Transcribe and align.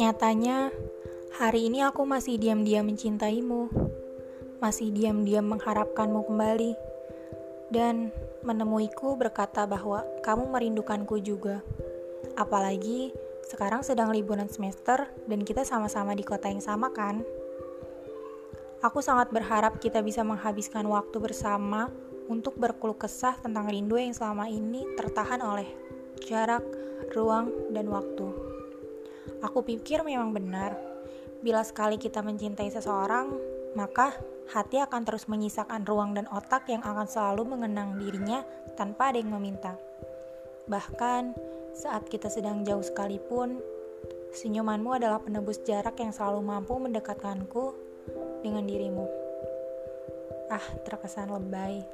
Nyatanya, 0.00 0.72
hari 1.36 1.68
ini 1.68 1.84
aku 1.84 2.08
masih 2.08 2.40
diam-diam 2.40 2.88
mencintaimu, 2.88 3.68
masih 4.56 4.88
diam-diam 4.96 5.44
mengharapkanmu 5.44 6.24
kembali, 6.24 6.72
dan 7.68 8.08
menemuiku 8.40 9.20
berkata 9.20 9.68
bahwa 9.68 10.00
kamu 10.24 10.48
merindukanku 10.56 11.20
juga. 11.20 11.60
Apalagi 12.32 13.12
sekarang 13.44 13.84
sedang 13.84 14.08
liburan 14.08 14.48
semester 14.48 15.04
dan 15.28 15.44
kita 15.44 15.68
sama-sama 15.68 16.16
di 16.16 16.24
kota 16.24 16.48
yang 16.48 16.64
sama 16.64 16.88
kan? 16.96 17.20
Aku 18.80 19.04
sangat 19.04 19.28
berharap 19.28 19.84
kita 19.84 20.00
bisa 20.00 20.24
menghabiskan 20.24 20.88
waktu 20.88 21.20
bersama 21.20 21.92
untuk 22.24 22.56
berkeluh 22.56 22.96
kesah 22.96 23.36
tentang 23.36 23.68
rindu 23.68 24.00
yang 24.00 24.16
selama 24.16 24.48
ini 24.48 24.80
tertahan 24.96 25.44
oleh 25.44 25.68
jarak, 26.24 26.64
ruang, 27.12 27.52
dan 27.76 27.84
waktu. 27.92 28.49
Aku 29.44 29.64
pikir 29.64 30.04
memang 30.04 30.32
benar. 30.32 30.76
Bila 31.40 31.64
sekali 31.64 31.96
kita 31.96 32.20
mencintai 32.20 32.68
seseorang, 32.68 33.32
maka 33.72 34.12
hati 34.50 34.82
akan 34.82 35.06
terus 35.06 35.30
menyisakan 35.30 35.86
ruang 35.86 36.12
dan 36.12 36.26
otak 36.34 36.66
yang 36.66 36.82
akan 36.82 37.06
selalu 37.06 37.54
mengenang 37.54 37.96
dirinya 37.96 38.42
tanpa 38.74 39.14
ada 39.14 39.22
yang 39.22 39.32
meminta. 39.32 39.78
Bahkan 40.66 41.22
saat 41.72 42.10
kita 42.10 42.26
sedang 42.26 42.66
jauh 42.66 42.82
sekalipun, 42.82 43.62
senyumanmu 44.34 44.98
adalah 44.98 45.22
penebus 45.22 45.62
jarak 45.62 45.96
yang 46.02 46.10
selalu 46.10 46.42
mampu 46.42 46.76
mendekatkanku 46.76 47.74
dengan 48.42 48.66
dirimu. 48.66 49.06
Ah, 50.50 50.66
terkesan 50.82 51.30
lebay. 51.30 51.86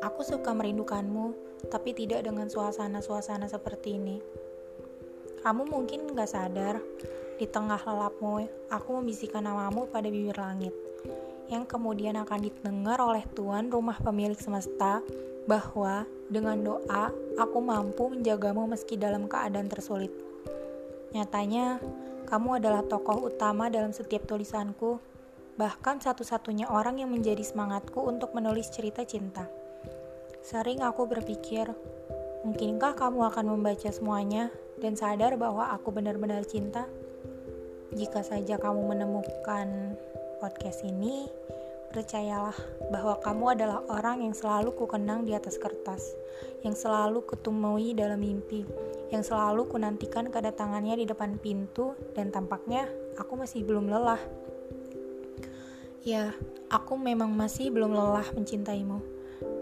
Aku 0.00 0.24
suka 0.24 0.56
merindukanmu, 0.56 1.36
tapi 1.68 1.92
tidak 1.92 2.24
dengan 2.24 2.48
suasana-suasana 2.48 3.48
seperti 3.48 4.00
ini. 4.00 4.45
Kamu 5.46 5.62
mungkin 5.62 6.10
gak 6.10 6.26
sadar, 6.26 6.82
di 7.38 7.46
tengah 7.46 7.78
lelapmu, 7.78 8.66
aku 8.66 8.98
membisikkan 8.98 9.46
namamu 9.46 9.86
pada 9.86 10.10
bibir 10.10 10.34
langit, 10.34 10.74
yang 11.46 11.62
kemudian 11.62 12.18
akan 12.18 12.50
didengar 12.50 12.98
oleh 12.98 13.22
Tuhan 13.30 13.70
rumah 13.70 13.94
pemilik 14.02 14.34
semesta, 14.34 15.06
bahwa 15.46 16.02
dengan 16.26 16.58
doa, 16.58 17.14
aku 17.38 17.62
mampu 17.62 18.10
menjagamu 18.10 18.66
meski 18.66 18.98
dalam 18.98 19.30
keadaan 19.30 19.70
tersulit. 19.70 20.10
Nyatanya, 21.14 21.78
kamu 22.26 22.58
adalah 22.58 22.82
tokoh 22.82 23.30
utama 23.30 23.70
dalam 23.70 23.94
setiap 23.94 24.26
tulisanku, 24.26 24.98
bahkan 25.54 26.02
satu-satunya 26.02 26.66
orang 26.74 26.98
yang 26.98 27.14
menjadi 27.14 27.46
semangatku 27.46 28.02
untuk 28.02 28.34
menulis 28.34 28.66
cerita 28.74 29.06
cinta. 29.06 29.46
Sering 30.42 30.82
aku 30.82 31.06
berpikir, 31.06 31.70
mungkinkah 32.42 32.98
kamu 32.98 33.30
akan 33.30 33.54
membaca 33.54 33.94
semuanya 33.94 34.50
dan 34.80 34.96
sadar 34.96 35.36
bahwa 35.40 35.72
aku 35.72 35.92
benar-benar 35.92 36.44
cinta. 36.44 36.84
Jika 37.96 38.20
saja 38.20 38.60
kamu 38.60 38.92
menemukan 38.92 39.96
podcast 40.42 40.84
ini, 40.84 41.30
percayalah 41.96 42.56
bahwa 42.92 43.16
kamu 43.24 43.56
adalah 43.56 43.80
orang 43.88 44.20
yang 44.26 44.34
selalu 44.36 44.74
kukenang 44.76 45.24
di 45.24 45.32
atas 45.32 45.56
kertas, 45.56 46.12
yang 46.60 46.76
selalu 46.76 47.24
kutemui 47.24 47.96
dalam 47.96 48.20
mimpi, 48.20 48.68
yang 49.08 49.24
selalu 49.24 49.64
kunantikan 49.64 50.28
kedatangannya 50.28 51.00
di 51.00 51.04
depan 51.08 51.40
pintu, 51.40 51.96
dan 52.12 52.28
tampaknya 52.28 52.84
aku 53.16 53.38
masih 53.38 53.64
belum 53.64 53.88
lelah. 53.88 54.20
Ya, 56.04 56.36
aku 56.70 56.94
memang 57.00 57.32
masih 57.34 57.72
belum 57.72 57.90
lelah 57.96 58.28
mencintaimu. 58.36 59.00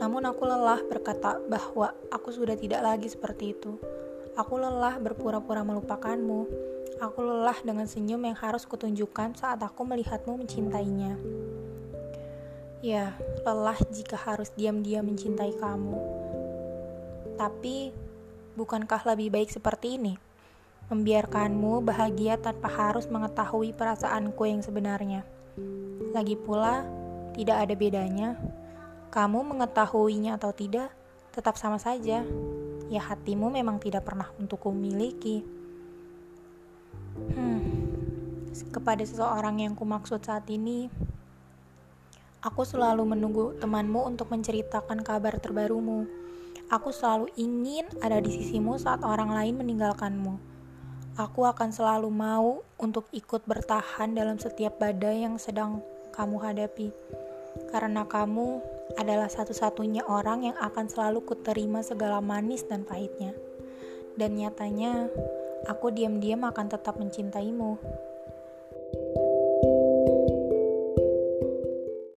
Namun 0.03 0.27
aku 0.27 0.45
lelah 0.45 0.83
berkata 0.85 1.41
bahwa 1.47 1.95
aku 2.11 2.35
sudah 2.35 2.59
tidak 2.59 2.83
lagi 2.83 3.09
seperti 3.09 3.57
itu. 3.57 3.79
Aku 4.35 4.59
lelah 4.59 4.99
berpura-pura 4.99 5.63
melupakanmu. 5.63 6.41
Aku 6.99 7.23
lelah 7.23 7.55
dengan 7.63 7.87
senyum 7.87 8.19
yang 8.27 8.35
harus 8.35 8.67
kutunjukkan 8.67 9.39
saat 9.39 9.63
aku 9.63 9.87
melihatmu 9.87 10.43
mencintainya. 10.43 11.15
Ya, 12.83 13.15
lelah 13.47 13.79
jika 13.95 14.19
harus 14.19 14.51
diam-diam 14.59 15.07
mencintai 15.07 15.55
kamu. 15.55 15.99
Tapi, 17.39 17.95
bukankah 18.59 19.07
lebih 19.15 19.39
baik 19.39 19.55
seperti 19.55 20.03
ini? 20.03 20.19
Membiarkanmu 20.91 21.87
bahagia 21.87 22.35
tanpa 22.35 22.67
harus 22.75 23.07
mengetahui 23.07 23.71
perasaanku 23.71 24.51
yang 24.51 24.67
sebenarnya. 24.67 25.23
Lagi 26.11 26.35
pula, 26.35 26.83
tidak 27.39 27.71
ada 27.71 27.75
bedanya. 27.79 28.35
Kamu 29.15 29.47
mengetahuinya 29.47 30.43
atau 30.43 30.51
tidak, 30.51 30.91
tetap 31.31 31.55
sama 31.55 31.79
saja 31.79 32.27
ya 32.93 33.01
hatimu 33.01 33.49
memang 33.49 33.81
tidak 33.81 34.05
pernah 34.05 34.29
untuk 34.37 34.65
kumiliki. 34.65 35.45
Hmm, 37.15 37.63
kepada 38.75 39.03
seseorang 39.07 39.63
yang 39.63 39.75
kumaksud 39.79 40.23
saat 40.23 40.47
ini, 40.51 40.91
aku 42.43 42.63
selalu 42.67 43.07
menunggu 43.07 43.55
temanmu 43.63 44.05
untuk 44.05 44.31
menceritakan 44.35 45.01
kabar 45.07 45.39
terbarumu. 45.39 46.07
Aku 46.73 46.91
selalu 46.91 47.31
ingin 47.39 47.87
ada 48.01 48.19
di 48.19 48.33
sisimu 48.33 48.81
saat 48.81 49.05
orang 49.05 49.31
lain 49.31 49.61
meninggalkanmu. 49.61 50.55
Aku 51.15 51.47
akan 51.47 51.71
selalu 51.71 52.11
mau 52.11 52.67
untuk 52.75 53.07
ikut 53.15 53.47
bertahan 53.47 54.19
dalam 54.19 54.35
setiap 54.43 54.83
badai 54.83 55.23
yang 55.23 55.39
sedang 55.39 55.79
kamu 56.11 56.43
hadapi. 56.43 56.91
Karena 57.71 58.07
kamu 58.07 58.63
adalah 58.95 59.27
satu-satunya 59.27 60.07
orang 60.07 60.47
yang 60.47 60.59
akan 60.61 60.87
selalu 60.87 61.25
kuterima 61.27 61.83
segala 61.83 62.23
manis 62.23 62.63
dan 62.69 62.87
pahitnya. 62.87 63.35
Dan 64.15 64.39
nyatanya, 64.39 65.11
aku 65.67 65.91
diam-diam 65.91 66.47
akan 66.47 66.67
tetap 66.71 66.95
mencintaimu. 67.01 67.81